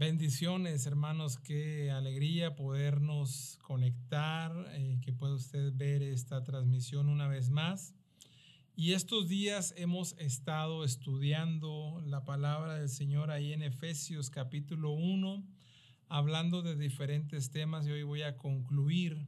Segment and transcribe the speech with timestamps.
[0.00, 7.50] Bendiciones, hermanos, qué alegría podernos conectar, eh, que pueda usted ver esta transmisión una vez
[7.50, 7.94] más.
[8.74, 15.44] Y estos días hemos estado estudiando la palabra del Señor ahí en Efesios capítulo 1,
[16.08, 19.26] hablando de diferentes temas y hoy voy a concluir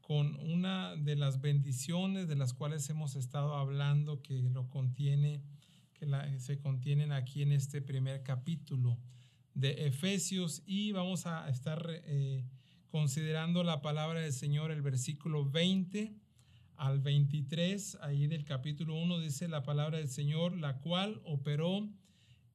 [0.00, 5.40] con una de las bendiciones de las cuales hemos estado hablando que lo contiene,
[5.92, 6.08] que
[6.40, 8.98] se contienen aquí en este primer capítulo
[9.54, 12.44] de Efesios y vamos a estar eh,
[12.88, 16.14] considerando la palabra del Señor, el versículo 20
[16.76, 21.88] al 23, ahí del capítulo 1 dice la palabra del Señor, la cual operó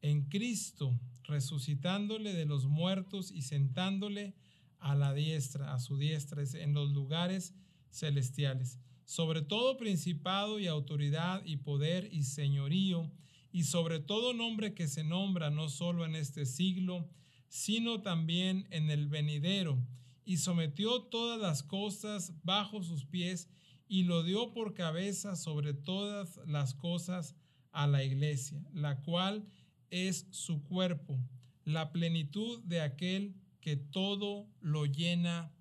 [0.02, 4.36] en Cristo, resucitándole de los muertos y sentándole
[4.80, 7.54] a la diestra, a su diestra, en los lugares
[7.92, 13.12] celestiales, sobre todo principado y autoridad y poder y señorío,
[13.52, 17.10] y sobre todo nombre que se nombra no solo en este siglo,
[17.48, 19.84] sino también en el venidero,
[20.24, 23.50] y sometió todas las cosas bajo sus pies,
[23.88, 27.36] y lo dio por cabeza sobre todas las cosas
[27.72, 29.48] a la iglesia, la cual
[29.90, 31.20] es su cuerpo,
[31.66, 35.52] la plenitud de aquel que todo lo llena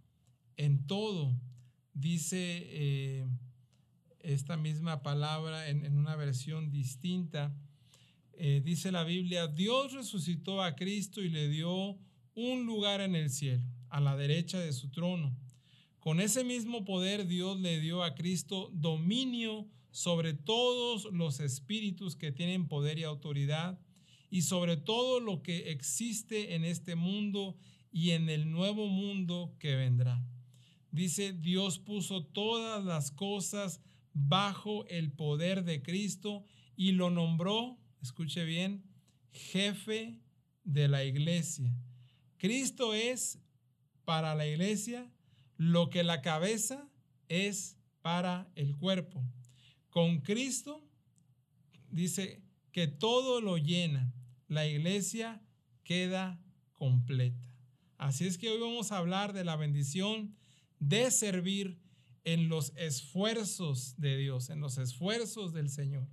[0.58, 1.40] en todo.
[1.94, 2.36] Dice
[2.66, 3.26] eh,
[4.20, 7.56] esta misma palabra en, en una versión distinta
[8.38, 11.98] eh, dice la Biblia, Dios resucitó a Cristo y le dio
[12.34, 15.36] un lugar en el cielo, a la derecha de su trono.
[15.98, 22.30] Con ese mismo poder Dios le dio a Cristo dominio sobre todos los espíritus que
[22.30, 23.80] tienen poder y autoridad
[24.30, 27.56] y sobre todo lo que existe en este mundo
[27.90, 30.24] y en el nuevo mundo que vendrá.
[30.92, 33.80] Dice, Dios puso todas las cosas
[34.14, 36.44] bajo el poder de Cristo
[36.76, 38.84] y lo nombró escuche bien,
[39.32, 40.20] jefe
[40.64, 41.72] de la iglesia.
[42.36, 43.38] Cristo es
[44.04, 45.10] para la iglesia
[45.56, 46.88] lo que la cabeza
[47.28, 49.22] es para el cuerpo.
[49.90, 50.86] Con Cristo
[51.90, 52.42] dice
[52.72, 54.12] que todo lo llena.
[54.46, 55.42] La iglesia
[55.84, 56.40] queda
[56.74, 57.44] completa.
[57.96, 60.36] Así es que hoy vamos a hablar de la bendición
[60.78, 61.80] de servir
[62.24, 66.08] en los esfuerzos de Dios, en los esfuerzos del Señor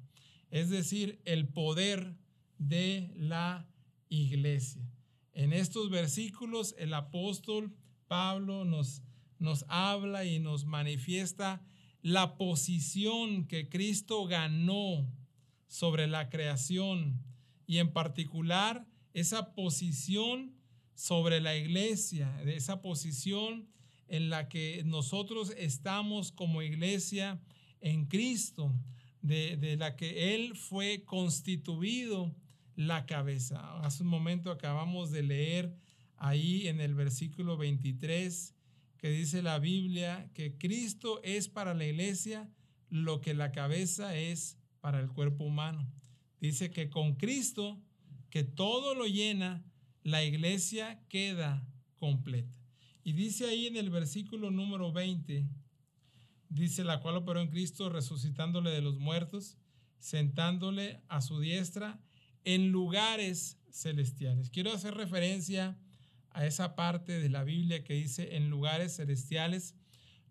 [0.56, 2.16] es decir, el poder
[2.58, 3.68] de la
[4.08, 4.90] iglesia.
[5.34, 7.76] En estos versículos el apóstol
[8.08, 9.04] Pablo nos,
[9.38, 11.62] nos habla y nos manifiesta
[12.02, 15.12] la posición que Cristo ganó
[15.68, 17.22] sobre la creación
[17.68, 20.56] y en particular esa posición
[20.94, 23.68] sobre la iglesia, esa posición
[24.08, 27.42] en la que nosotros estamos como iglesia
[27.82, 28.74] en Cristo
[29.28, 32.36] de, la que Él fue constituido
[32.76, 33.80] la cabeza.
[33.82, 35.76] Hace un momento acabamos de leer
[36.18, 38.54] ahí en el versículo 23
[38.98, 42.50] que dice la Biblia que Cristo es para la iglesia
[42.90, 45.92] lo que la cabeza es para el cuerpo humano.
[46.40, 47.82] Dice que con Cristo,
[48.30, 49.64] que todo lo llena,
[50.04, 52.60] la iglesia queda completa.
[53.04, 55.48] Y dice ahí en el versículo número 20,
[56.50, 59.58] dice la cual operó en Cristo resucitándole de los muertos,
[60.00, 62.00] sentándole a su diestra
[62.44, 64.50] en lugares celestiales.
[64.50, 65.78] Quiero hacer referencia
[66.32, 69.74] a esa parte de la Biblia que dice en lugares celestiales.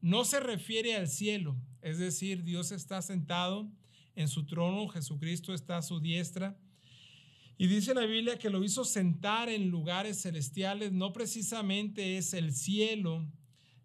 [0.00, 3.70] No se refiere al cielo, es decir, Dios está sentado
[4.14, 6.58] en su trono, Jesucristo está a su diestra.
[7.56, 12.52] Y dice la Biblia que lo hizo sentar en lugares celestiales, no precisamente es el
[12.52, 13.26] cielo,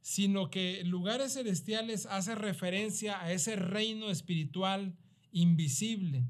[0.01, 4.95] sino que lugares celestiales hace referencia a ese reino espiritual
[5.31, 6.25] invisible,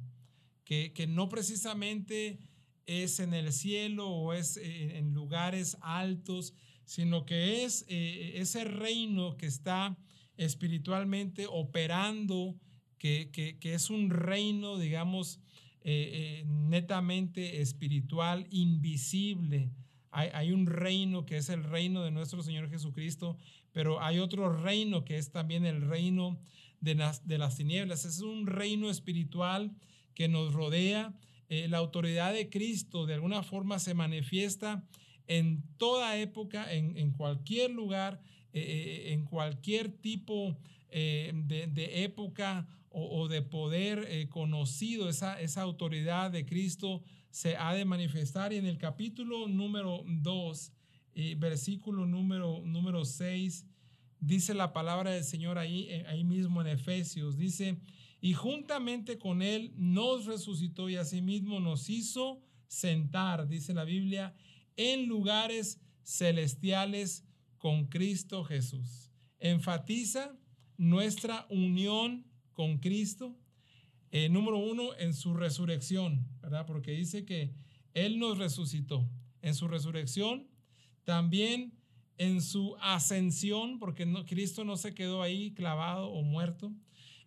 [0.65, 2.39] que, no precisamente
[2.85, 6.53] es en el cielo o es eh, en lugares altos,
[6.85, 9.97] sino que es eh, ese reino que está
[10.37, 12.55] espiritualmente operando,
[12.97, 15.39] que, es un reino, digamos,
[15.83, 19.71] netamente espiritual, invisible,
[20.11, 23.37] hay, un reino que es el reino de nuestro Señor Jesucristo,
[23.71, 26.39] pero hay otro reino que es también el reino
[26.81, 28.05] de las, de las tinieblas.
[28.05, 29.75] Es un reino espiritual
[30.13, 31.13] que nos rodea.
[31.49, 34.83] Eh, la autoridad de Cristo de alguna forma se manifiesta
[35.27, 38.19] en toda época, en, cualquier lugar,
[38.53, 40.57] eh, eh, en cualquier tipo
[40.91, 45.07] de, época o, de poder conocido.
[45.07, 48.53] Esa, esa autoridad de Cristo se ha de manifestar.
[48.53, 50.71] Y en el capítulo número 2,
[51.37, 53.65] versículo número, número 6,
[54.19, 57.79] dice la palabra del Señor ahí, eh, ahí mismo en Efesios, dice,
[58.21, 64.35] y juntamente con Él nos resucitó y asimismo nos hizo sentar, dice la Biblia,
[64.75, 67.25] en lugares celestiales
[67.57, 69.11] con Cristo Jesús.
[69.39, 70.37] Enfatiza
[70.77, 73.37] nuestra unión con Cristo.
[74.11, 76.65] Eh, número uno, en su resurrección, ¿verdad?
[76.65, 77.53] Porque dice que
[77.93, 79.09] Él nos resucitó.
[79.41, 80.47] En su resurrección,
[81.09, 81.73] también
[82.19, 86.71] en su ascensión, porque no, Cristo no se quedó ahí clavado o muerto.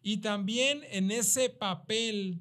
[0.04, 2.38] Y también en ese papel,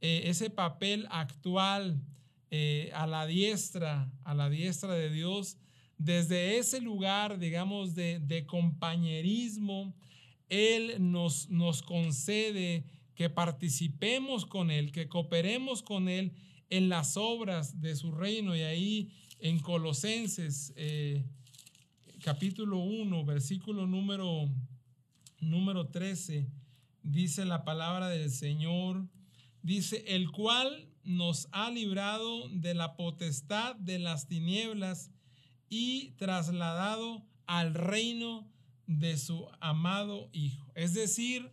[0.00, 2.02] eh, ese papel actual
[2.50, 5.56] eh, a la diestra, a la diestra de Dios,
[5.98, 9.94] desde ese lugar, digamos, de, de compañerismo,
[10.48, 12.82] Él nos, nos concede
[13.14, 16.32] que participemos con Él, que cooperemos con Él
[16.70, 18.56] en las obras de su reino.
[18.56, 19.12] Y ahí
[19.42, 21.24] en Colosenses eh,
[22.22, 24.48] capítulo 1, versículo número,
[25.40, 26.46] número 13,
[27.02, 29.04] dice la palabra del Señor,
[29.60, 35.10] dice, el cual nos ha librado de la potestad de las tinieblas
[35.68, 38.48] y trasladado al reino
[38.86, 40.70] de su amado Hijo.
[40.76, 41.50] Es decir,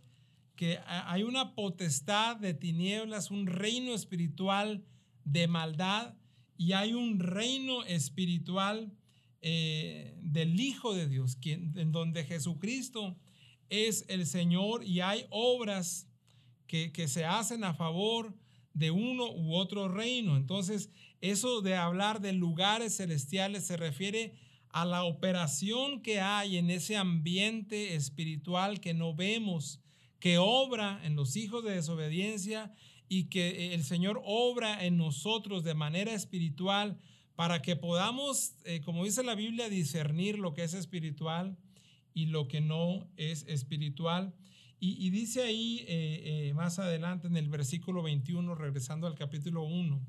[0.54, 4.84] que hay una potestad de tinieblas, un reino espiritual
[5.24, 6.14] de maldad
[6.60, 8.92] y hay un reino espiritual
[9.40, 13.16] eh, del Hijo de Dios, quien, en donde Jesucristo
[13.70, 16.06] es el Señor y hay obras
[16.66, 18.36] que, que se hacen a favor
[18.74, 20.36] de uno u otro reino.
[20.36, 20.90] Entonces,
[21.22, 24.34] eso de hablar de lugares celestiales se refiere
[24.68, 29.80] a la operación que hay en ese ambiente espiritual que no vemos,
[30.18, 32.74] que obra en los hijos de desobediencia
[33.12, 36.96] y que el Señor obra en nosotros de manera espiritual
[37.34, 41.58] para que podamos, eh, como dice la Biblia, discernir lo que es espiritual
[42.14, 44.32] y lo que no es espiritual.
[44.78, 50.00] Y, dice ahí eh, eh, más adelante en el versículo 21, regresando al capítulo 1,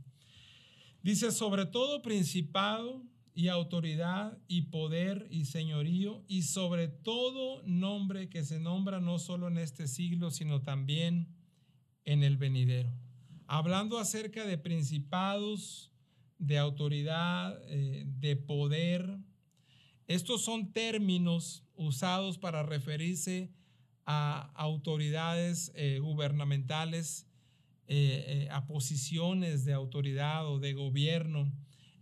[1.02, 8.46] dice, sobre todo principado y autoridad y poder y señorío y sobre todo nombre que
[8.46, 11.41] se nombra no solo en este siglo, sino también
[12.06, 12.92] en el venidero.
[13.48, 15.92] Hablando acerca de principados,
[16.38, 19.20] de autoridad, eh, de poder,
[20.08, 23.52] estos son términos usados para referirse
[24.06, 27.28] a autoridades eh, gubernamentales,
[27.88, 31.52] eh, a posiciones de autoridad o de gobierno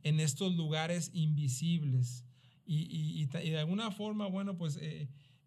[0.04, 2.25] en estos lugares invisibles.
[2.72, 4.80] Y, de alguna forma, bueno, pues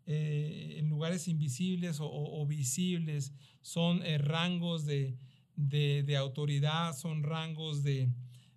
[0.06, 5.16] en lugares invisibles o visibles son rangos de,
[5.56, 8.10] de, autoridad, son rangos de,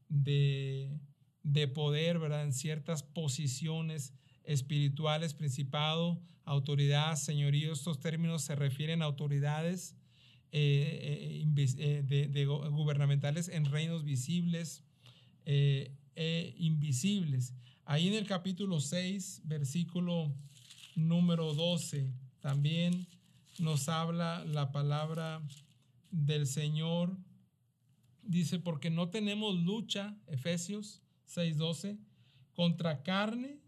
[0.09, 2.43] de, poder, ¿verdad?
[2.43, 4.13] En ciertas posiciones
[4.43, 7.73] espirituales, principado, autoridad, señorío.
[7.73, 9.95] Estos términos se refieren a autoridades
[10.51, 14.83] eh, eh, eh, gubernamentales en reinos visibles
[15.45, 17.53] e invisibles.
[17.83, 20.33] Ahí en el capítulo 6, versículo
[20.95, 23.07] número 12, también
[23.59, 25.41] nos habla la palabra
[26.11, 27.17] del Señor.
[28.21, 31.99] Dice, porque no tenemos lucha, Efesios 6:12,
[32.53, 33.59] contra carne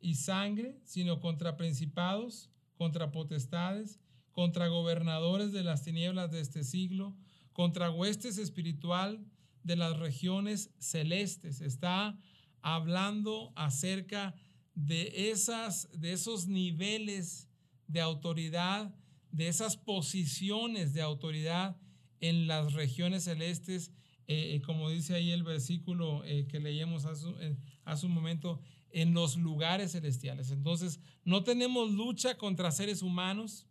[0.00, 4.00] y sangre, sino contra principados, contra potestades,
[4.32, 7.16] contra gobernadores de las tinieblas de este siglo,
[7.52, 9.24] contra huestes espiritual
[9.62, 11.60] de las regiones celestes.
[11.60, 12.18] Está
[12.62, 17.48] hablando acerca de esas de esos niveles
[17.86, 18.94] de autoridad
[19.32, 21.76] de esas posiciones de autoridad
[22.20, 23.90] en las regiones celestes,
[24.28, 28.60] eh, eh, como dice ahí el versículo eh, que leíamos hace, un momento,
[28.90, 30.50] en los lugares celestiales.
[30.50, 33.66] Entonces, no tenemos lucha contra seres humanos,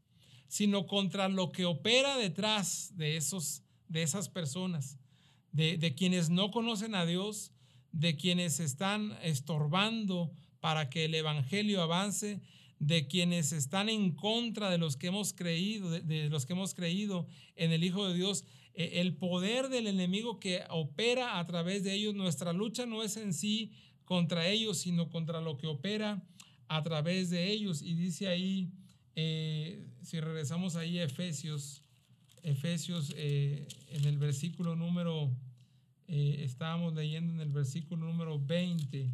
[0.48, 4.98] sino contra lo que opera detrás de, esos, de esas personas,
[5.52, 7.54] de, de quienes no conocen a Dios,
[7.92, 12.40] de quienes están estorbando para que el Evangelio avance,
[12.80, 17.28] de quienes están en contra de los que hemos creído, de, los que hemos creído
[17.56, 21.94] en el Hijo de Dios, eh, el poder del enemigo que opera a través de
[21.94, 22.16] ellos.
[22.16, 23.72] Nuestra lucha no es en sí
[24.04, 26.24] contra ellos, sino contra lo que opera
[26.70, 27.84] a través de ellos.
[27.84, 28.72] Y dice ahí,
[29.16, 31.84] eh, si regresamos ahí a Efesios,
[32.42, 35.32] Efesios eh, en el versículo número,
[36.08, 39.12] estábamos leyendo en el versículo número 20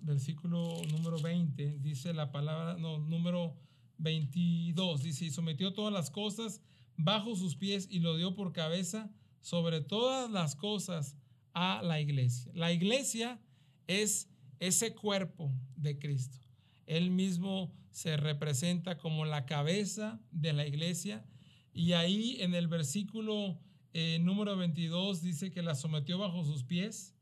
[0.00, 3.56] versículo número 20, dice la palabra, no, número
[3.98, 6.60] 22, dice, y sometió todas las cosas
[6.96, 11.16] bajo sus pies y lo dio por cabeza sobre todas las cosas
[11.52, 12.52] a la iglesia.
[12.54, 13.40] La iglesia
[13.86, 14.28] es
[14.58, 16.38] ese cuerpo de Cristo.
[16.86, 21.24] Él mismo se representa como la cabeza de la iglesia
[21.72, 23.58] y ahí en el versículo
[23.92, 27.13] eh, número 22 dice que la sometió bajo sus pies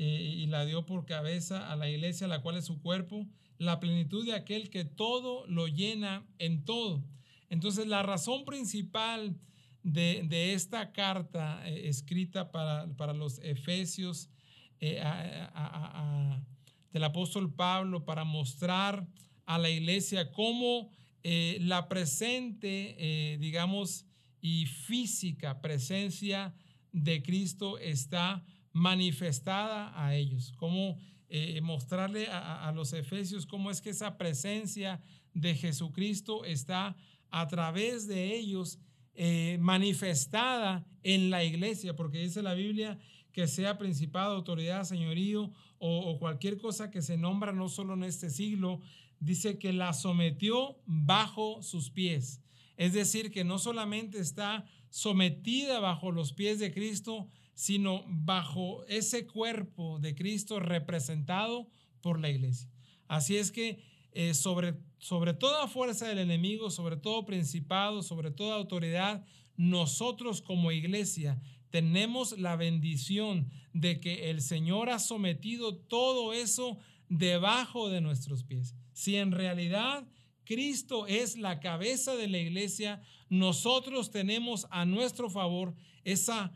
[0.00, 3.26] eh, y la dio por cabeza a la iglesia, la cual es su cuerpo,
[3.58, 7.04] la plenitud de aquel que todo lo llena en todo.
[7.50, 9.36] Entonces la razón principal
[9.82, 14.30] de, esta carta eh, escrita para, para, los efesios
[14.78, 15.02] del
[17.02, 19.04] apóstol Pablo para mostrar
[19.46, 20.92] a la iglesia cómo
[21.24, 24.06] la presente, digamos,
[24.40, 26.54] y física presencia
[26.92, 30.52] de Cristo está manifestada a ellos.
[30.56, 30.98] Cómo
[31.30, 35.02] eh, mostrarle a, los efesios cómo es que esa presencia
[35.34, 36.96] de Jesucristo está
[37.30, 38.78] a través de ellos
[39.14, 42.98] eh, manifestada en la iglesia, porque dice la Biblia
[43.32, 48.04] que sea principado, autoridad, señorío o, o cualquier cosa que se nombra no solo en
[48.04, 48.80] este siglo,
[49.20, 52.40] dice que la sometió bajo sus pies.
[52.78, 59.26] Es decir, que no solamente está sometida bajo los pies de Cristo, sino bajo ese
[59.26, 61.68] cuerpo de Cristo representado
[62.00, 62.70] por la iglesia.
[63.08, 68.54] Así es que eh, sobre, sobre toda fuerza del enemigo, sobre todo principado, sobre toda
[68.54, 76.78] autoridad, nosotros como iglesia tenemos la bendición de que el Señor ha sometido todo eso
[77.08, 78.76] debajo de nuestros pies.
[78.92, 80.06] Si en realidad
[80.44, 85.74] Cristo es la cabeza de la iglesia, nosotros tenemos a nuestro favor
[86.04, 86.52] esa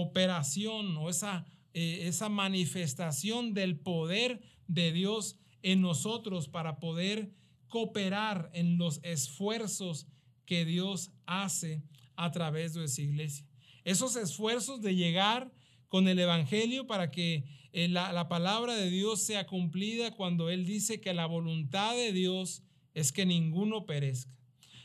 [0.00, 7.32] operación o esa, eh, esa manifestación del poder de Dios en nosotros para poder
[7.68, 10.06] cooperar en los esfuerzos
[10.44, 11.82] que Dios hace
[12.14, 13.46] a través de esa iglesia.
[13.84, 15.52] Esos esfuerzos de llegar
[15.88, 20.66] con el Evangelio para que eh, la, la palabra de Dios sea cumplida cuando Él
[20.66, 22.62] dice que la voluntad de Dios
[22.94, 24.36] es que ninguno perezca.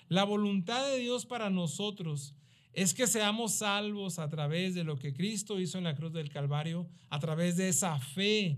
[0.07, 2.35] La voluntad de Dios para nosotros
[2.73, 6.29] es que seamos salvos a través de lo que Cristo hizo en la cruz del
[6.29, 8.57] Calvario, a través de esa fe.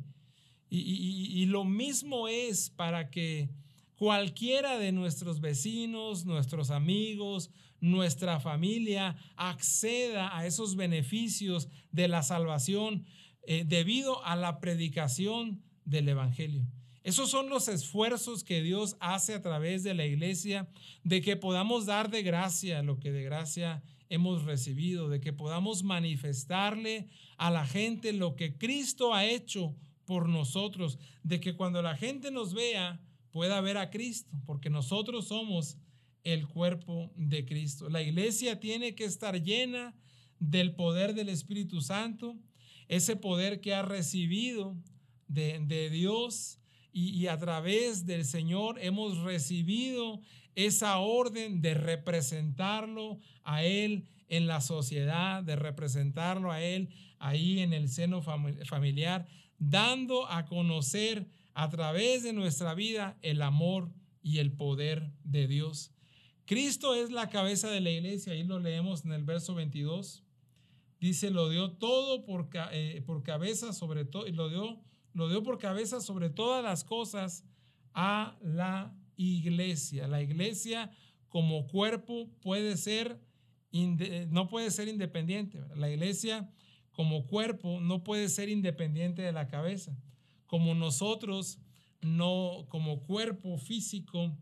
[0.69, 3.49] Y, lo mismo es para que
[3.95, 13.05] cualquiera de nuestros vecinos, nuestros amigos, nuestra familia acceda a esos beneficios de la salvación
[13.45, 16.65] eh, debido a la predicación del Evangelio.
[17.03, 20.69] Esos son los esfuerzos que Dios hace a través de la iglesia,
[21.03, 25.83] de que podamos dar de gracia lo que de gracia hemos recibido, de que podamos
[25.83, 31.95] manifestarle a la gente lo que Cristo ha hecho por nosotros, de que cuando la
[31.95, 33.01] gente nos vea
[33.31, 35.77] pueda ver a Cristo, porque nosotros somos
[36.23, 37.89] el cuerpo de Cristo.
[37.89, 39.95] La iglesia tiene que estar llena
[40.39, 42.37] del poder del Espíritu Santo,
[42.87, 44.77] ese poder que ha recibido
[45.27, 46.59] de, de Dios
[46.95, 50.21] y, a través del Señor hemos recibido
[50.55, 57.73] esa orden de representarlo a Él en la sociedad, de representarlo a Él ahí en
[57.73, 59.27] el seno familiar,
[59.59, 63.91] dando a conocer a través de nuestra vida el amor
[64.21, 65.91] y el poder de Dios.
[66.45, 70.23] Cristo es la cabeza de la iglesia, ahí lo leemos en el verso 22.
[70.99, 74.81] Dice, lo dio todo por, eh, por cabeza sobre todo, lo dio
[75.13, 77.45] lo dio por cabeza sobre todas las cosas
[77.93, 80.07] a la iglesia.
[80.07, 80.91] La iglesia
[81.29, 83.19] como cuerpo puede ser,
[83.71, 85.59] no puede ser independiente.
[85.75, 86.49] La iglesia
[86.91, 89.97] como cuerpo no puede ser independiente de la cabeza.
[90.45, 91.59] Como nosotros,
[92.01, 94.37] no, como cuerpo físico,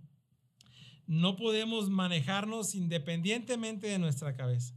[1.07, 4.75] no podemos manejarnos independientemente de nuestra cabeza.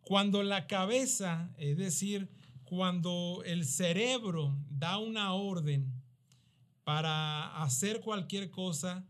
[0.00, 2.28] Cuando la cabeza, es decir,
[2.64, 5.92] cuando el cerebro da una orden
[6.84, 9.06] para hacer cualquier cosa,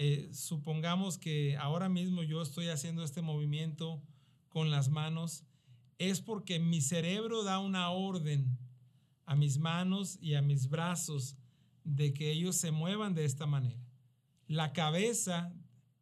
[0.00, 4.00] eh, supongamos que ahora mismo yo estoy haciendo este movimiento
[4.48, 5.42] con las manos,
[5.98, 8.56] es porque mi cerebro da una orden
[9.26, 11.36] a mis manos y a mis brazos
[11.82, 13.84] de que ellos se muevan de esta manera.
[14.46, 15.52] La cabeza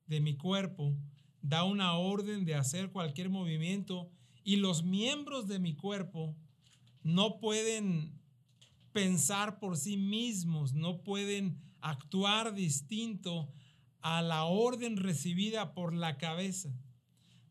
[0.07, 0.95] de mi cuerpo
[1.41, 4.11] da una orden de hacer cualquier movimiento
[4.45, 6.37] y los miembros de mi cuerpo
[7.03, 8.21] no pueden
[8.93, 13.55] pensar por sí mismos, no pueden actuar distinto
[14.01, 16.71] a la orden recibida por la cabeza.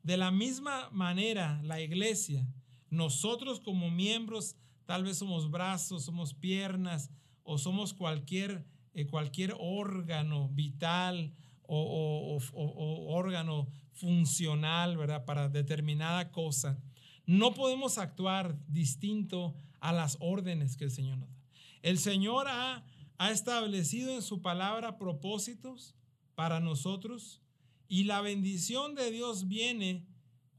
[0.04, 2.48] De la misma manera, la iglesia,
[2.90, 7.10] nosotros como miembros, tal vez somos brazos, somos piernas
[7.44, 11.34] o somos cualquier, eh, cualquier órgano vital
[11.68, 15.26] o, o órgano funcional, ¿verdad?
[15.26, 16.80] Para determinada cosa
[17.26, 21.36] no podemos actuar distinto a las órdenes que el Señor nos da.
[21.82, 22.84] El Señor ha,
[23.18, 25.96] ha establecido en su palabra propósitos
[26.36, 27.42] para nosotros
[27.88, 30.06] y la bendición de Dios viene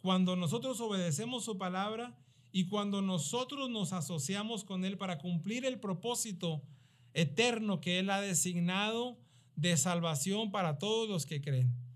[0.01, 2.17] cuando nosotros obedecemos su palabra
[2.53, 6.63] y cuando nosotros nos asociamos con Él para cumplir el propósito
[7.15, 9.19] eterno que Él ha designado
[9.57, 11.87] de salvación para todos los que creen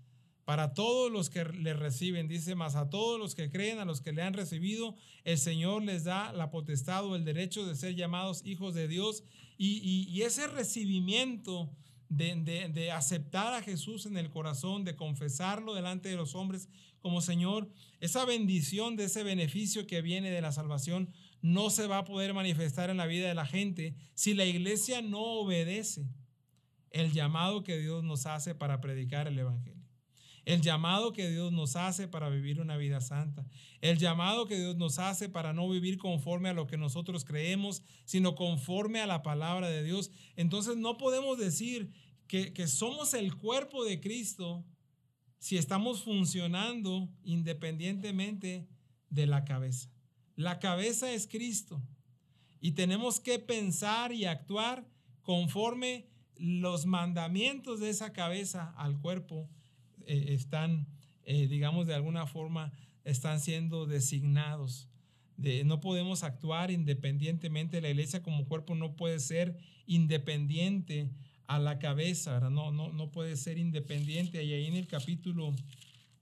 [0.51, 4.01] para todos los que le reciben, dice más, a todos los que creen, a los
[4.01, 7.95] que le han recibido, el Señor les da la potestad o el derecho de ser
[7.95, 9.23] llamados hijos de Dios.
[9.57, 11.69] Y, ese recibimiento
[12.11, 16.67] de, de, aceptar a Jesús en el corazón, de confesarlo delante de los hombres
[16.99, 17.69] como Señor,
[18.01, 21.09] esa bendición de ese beneficio que viene de la salvación
[21.41, 25.01] no se va a poder manifestar en la vida de la gente si la iglesia
[25.01, 26.05] no obedece
[26.91, 29.80] el llamado que Dios nos hace para predicar el Evangelio
[30.45, 33.45] el llamado que Dios nos hace para vivir una vida santa,
[33.79, 37.83] el llamado que Dios nos hace para no vivir conforme a lo que nosotros creemos,
[38.05, 40.11] sino conforme a la palabra de Dios.
[40.35, 41.91] Entonces no podemos decir
[42.27, 44.65] que, que somos el cuerpo de Cristo
[45.37, 48.67] si estamos funcionando independientemente
[49.09, 49.89] de la cabeza.
[50.35, 51.81] La cabeza es Cristo
[52.59, 54.87] y tenemos que pensar y actuar
[55.21, 59.49] conforme los mandamientos de esa cabeza al cuerpo
[60.07, 60.87] eh, están,
[61.23, 62.71] eh, digamos, de alguna forma,
[63.03, 64.89] están siendo designados.
[65.37, 71.09] De, no podemos actuar independientemente, la iglesia como cuerpo no puede ser independiente
[71.47, 74.43] a la cabeza, No, no, no puede ser independiente.
[74.43, 75.53] Y ahí en el capítulo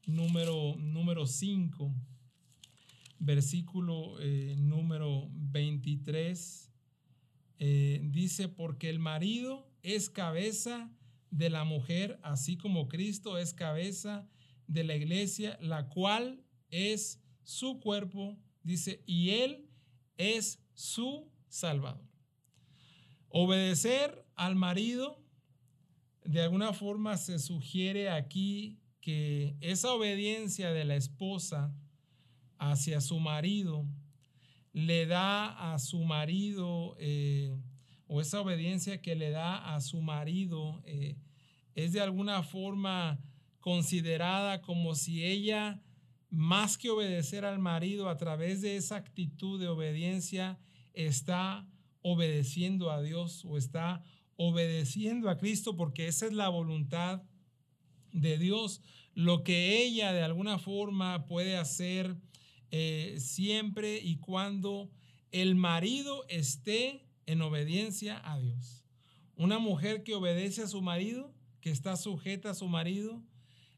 [0.07, 1.93] número, número 5,
[3.19, 6.71] versículo eh, número 23,
[8.03, 10.89] dice, porque el marido es cabeza
[11.31, 14.27] de la mujer, así como Cristo es cabeza
[14.67, 19.67] de la iglesia, la cual es su cuerpo, dice, y Él
[20.17, 22.07] es su Salvador.
[23.29, 25.23] Obedecer al marido,
[26.23, 31.73] de alguna forma se sugiere aquí que esa obediencia de la esposa
[32.57, 33.87] hacia su marido
[34.73, 37.55] le da a su marido eh,
[38.07, 41.15] o esa obediencia que le da a su marido eh,
[41.75, 43.19] es de alguna forma
[43.59, 45.81] considerada como si ella,
[46.29, 50.59] más que obedecer al marido a través de esa actitud de obediencia,
[50.93, 51.67] está
[52.01, 54.03] obedeciendo a Dios o está
[54.35, 57.23] obedeciendo a Cristo porque esa es la voluntad
[58.13, 58.81] de Dios.
[59.13, 62.15] Lo que ella de alguna forma puede hacer
[62.71, 64.89] eh, siempre y cuando
[65.31, 68.83] el marido esté en obediencia a Dios.
[69.35, 73.23] Una mujer que obedece a su marido, que está sujeta a su marido,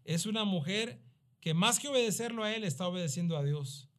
[0.06, 1.02] es una mujer
[1.40, 3.90] que más que obedecerlo a él, está obedeciendo a Dios.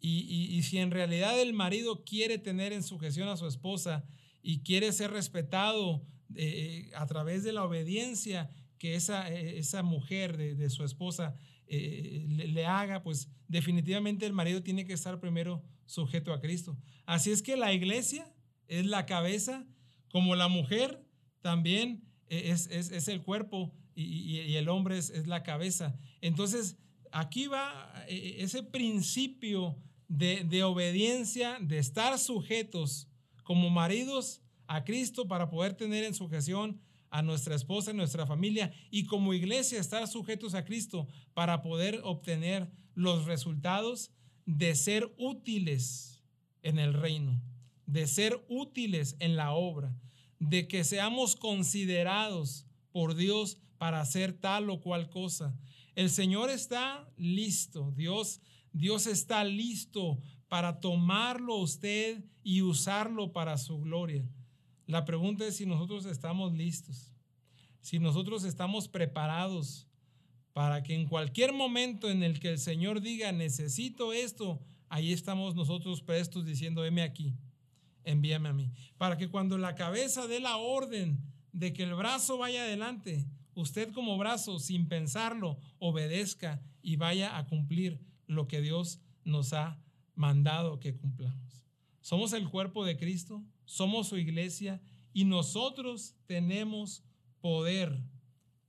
[0.00, 4.04] Y, si en realidad el marido quiere tener en sujeción a su esposa
[4.42, 10.36] y quiere ser respetado eh, a través de la obediencia que esa, eh, esa mujer
[10.36, 11.34] de, su esposa
[11.66, 16.78] eh, le, haga, pues definitivamente el marido tiene que estar primero sujeto a Cristo.
[17.04, 18.32] Así es que la iglesia
[18.68, 19.66] es la cabeza,
[20.12, 21.04] como la mujer
[21.40, 25.96] también es, es, el cuerpo y, el hombre es, la cabeza.
[26.20, 26.76] Entonces,
[27.10, 29.76] aquí va e, e, ese principio
[30.08, 33.08] de, de obediencia, de estar sujetos
[33.42, 38.72] como maridos a Cristo para poder tener en sujeción a nuestra esposa, a nuestra familia
[38.90, 44.10] y como iglesia estar sujetos a Cristo para poder obtener los resultados
[44.44, 46.22] de ser útiles
[46.62, 47.40] en el reino
[47.88, 49.96] de ser útiles en la obra,
[50.38, 55.56] de que seamos considerados por Dios para hacer tal o cual cosa.
[55.94, 58.40] El Señor está listo, Dios,
[58.72, 64.28] Dios está listo para tomarlo usted y usarlo para su gloria.
[64.86, 67.12] La pregunta es si nosotros estamos listos,
[67.80, 69.86] si nosotros estamos preparados
[70.52, 75.54] para que en cualquier momento en el que el Señor diga necesito esto, ahí estamos
[75.54, 77.34] nosotros prestos diciendo, heme aquí
[78.08, 78.72] envíame a mí.
[78.96, 81.20] Para que cuando la cabeza dé la orden
[81.52, 87.46] de que el brazo vaya adelante, usted como brazo, sin pensarlo, obedezca y vaya a
[87.46, 89.78] cumplir lo que Dios nos ha
[90.14, 91.64] mandado que cumplamos.
[92.00, 94.80] Somos el cuerpo de Cristo, somos su iglesia
[95.12, 97.04] y nosotros tenemos
[97.40, 98.02] poder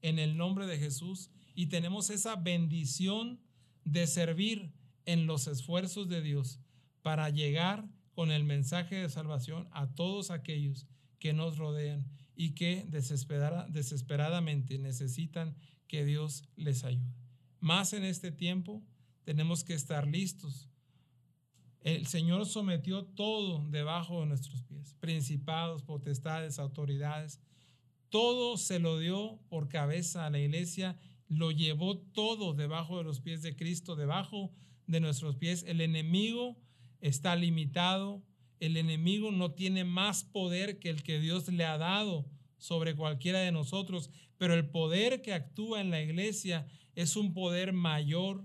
[0.01, 3.39] en el nombre de Jesús y tenemos esa bendición
[3.85, 4.73] de servir
[5.05, 6.59] en los esfuerzos de Dios
[7.01, 7.87] para llegar
[8.19, 10.85] con el mensaje de salvación a todos aquellos
[11.19, 12.05] que nos rodean
[12.35, 15.55] y que desesperadamente necesitan
[15.87, 17.15] que Dios les ayude.
[17.61, 18.83] Más en este tiempo
[19.23, 20.67] tenemos que estar listos.
[21.79, 27.39] El Señor sometió todo debajo de nuestros pies, principados, potestades, autoridades.
[28.09, 33.21] Todo se lo dio por cabeza a la iglesia, lo llevó todo debajo de los
[33.21, 34.51] pies de Cristo, debajo
[34.87, 35.63] de nuestros pies.
[35.65, 36.57] El enemigo
[36.99, 38.23] está limitado.
[38.59, 42.25] El enemigo no tiene más poder que el que Dios le ha dado
[42.57, 47.73] sobre cualquiera de nosotros, pero el poder que actúa en la iglesia es un poder
[47.73, 48.43] mayor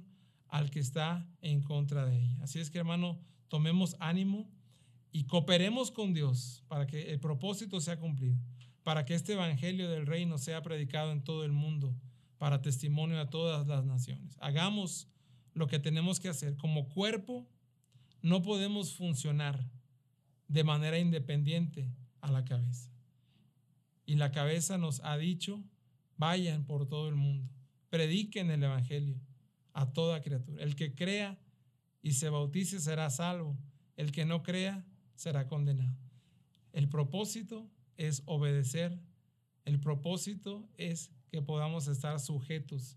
[0.48, 2.38] al que está en contra de ella.
[2.42, 4.48] Así es que hermano, tomemos ánimo
[5.10, 8.36] y cooperemos con Dios para que el propósito sea cumplido,
[8.82, 11.96] para que este evangelio del reino sea predicado en todo el mundo,
[12.38, 14.36] para testimonio a todas las naciones.
[14.40, 15.08] Hagamos
[15.54, 16.56] lo que tenemos que hacer.
[16.56, 17.48] Como cuerpo
[18.24, 19.70] no podemos funcionar
[20.48, 21.90] de manera independiente
[22.22, 22.90] a la cabeza.
[24.06, 25.62] Y la cabeza nos ha dicho,
[26.16, 27.52] vayan por todo el mundo,
[27.90, 29.20] prediquen el Evangelio
[29.74, 30.62] a toda criatura.
[30.62, 31.38] El que crea
[32.00, 33.58] y se bautice será salvo.
[33.94, 35.94] El que no crea será condenado.
[36.72, 38.98] El propósito es obedecer.
[39.66, 42.96] El propósito es que podamos estar sujetos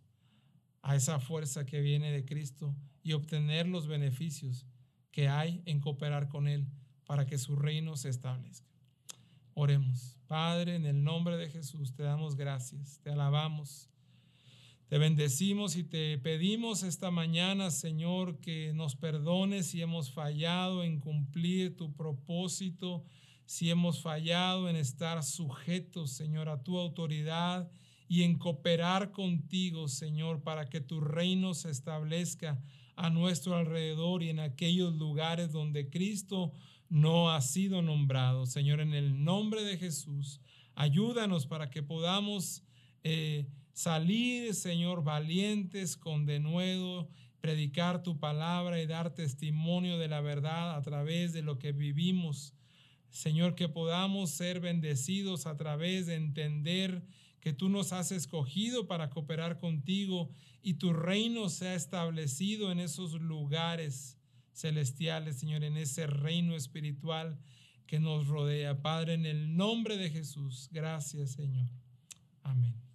[0.81, 4.65] a esa fuerza que viene de Cristo y obtener los beneficios
[5.17, 6.67] que hay en cooperar con Él
[7.07, 8.69] para que su reino se establezca.
[9.55, 10.15] Oremos.
[10.27, 13.89] Padre, en el nombre de Jesús te damos gracias, te alabamos
[14.89, 20.99] te bendecimos y te pedimos esta mañana, Señor, que nos perdones si hemos fallado en
[20.99, 23.03] cumplir tu propósito,
[23.45, 27.69] si hemos fallado en estar sujetos, Señor, a tu autoridad
[28.07, 32.61] y en cooperar contigo, Señor, para que tu reino se establezca
[32.97, 36.51] a nuestro alrededor y en aquellos lugares donde Cristo
[36.89, 38.45] no ha sido nombrado.
[38.45, 40.41] Señor, en el nombre de Jesús,
[40.75, 42.63] ayúdanos para que podamos...
[43.03, 47.07] Eh, salir, Señor, valientes con denuedo,
[47.41, 52.55] predicar tu palabra y dar testimonio de la verdad a través de lo que vivimos.
[53.11, 57.03] Señor, que podamos ser bendecidos a través de entender
[57.39, 60.29] que tú nos has escogido para cooperar contigo
[60.61, 64.17] y tu reino se ha establecido en esos lugares
[64.53, 67.39] celestiales, Señor, en ese reino espiritual
[67.85, 68.81] que nos rodea.
[68.81, 71.69] Padre, en el nombre de Jesús, gracias, Señor.
[72.43, 72.86] Amén.